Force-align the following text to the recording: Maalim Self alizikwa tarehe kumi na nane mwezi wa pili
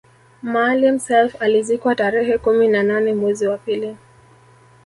Maalim 0.43 0.99
Self 0.99 1.41
alizikwa 1.41 1.95
tarehe 1.95 2.37
kumi 2.37 2.67
na 2.67 2.83
nane 2.83 3.13
mwezi 3.13 3.47
wa 3.47 3.57
pili 3.57 3.97